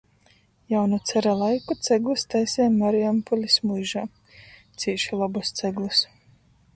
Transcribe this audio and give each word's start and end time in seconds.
Jau 0.71 0.85
nu 0.91 0.97
cara 1.09 1.33
laiku 1.41 1.75
ceglus 1.87 2.23
taiseja 2.31 2.71
Mariampolis 2.79 3.57
muižā. 3.67 4.03
cīši 4.85 5.21
lobus 5.23 5.53
ceglus! 5.61 6.05